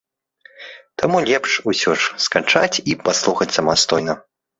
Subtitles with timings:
[1.01, 4.17] Таму лепш усё ж скачаць і паслухаць самастойна.